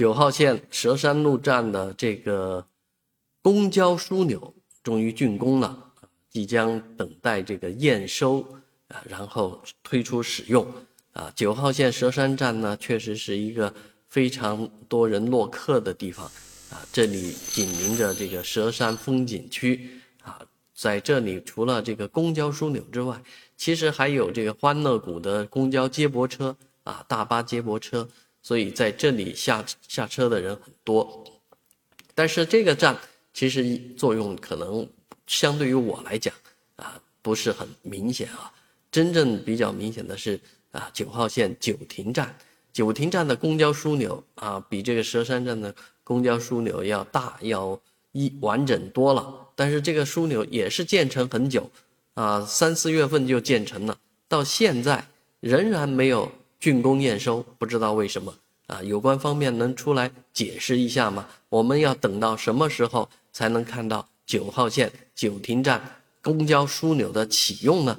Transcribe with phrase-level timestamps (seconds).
[0.00, 2.66] 九号线蛇山路站的这个
[3.42, 5.92] 公交枢纽终于竣工了，
[6.30, 8.40] 即将等待这个验收
[8.88, 10.66] 啊，然后推出使用
[11.12, 11.30] 啊。
[11.36, 13.74] 九号线蛇山站呢，确实是一个
[14.08, 16.24] 非常多人落客的地方
[16.70, 20.40] 啊，这里紧邻着这个蛇山风景区啊，
[20.74, 23.22] 在这里除了这个公交枢纽之外，
[23.54, 28.08] 其实还有这个欢乐谷的公交接驳车啊，大巴接驳车，
[28.42, 31.24] 所以在这里下下车的人很多。
[32.14, 32.98] 但是这个站
[33.32, 34.86] 其实作用可能
[35.26, 36.34] 相对于我来讲
[36.76, 38.52] 啊不是很明显啊，
[38.90, 40.38] 真正比较明显的是
[40.72, 42.36] 啊九号线九亭站，
[42.72, 47.80] 九亭站的公交枢纽啊比这个佘山站的公交枢纽要大要
[48.12, 51.70] 一完整多了，但是这个枢纽也是建成很久。
[52.14, 53.96] 啊，三四月份就建成了，
[54.28, 55.06] 到现在
[55.38, 58.34] 仍然没有竣工验收，不知道为什么
[58.66, 58.82] 啊？
[58.82, 61.26] 有关方面能出来解释一下吗？
[61.48, 67.98] 我们要等到什么时候才能看到九号线九亭站公交枢纽的启用呢？